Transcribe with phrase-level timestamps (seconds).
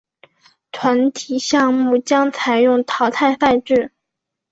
[0.71, 3.91] 团体项目将采用淘汰赛制。